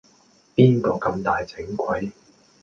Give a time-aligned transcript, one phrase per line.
[0.55, 2.11] 邊個咁大整鬼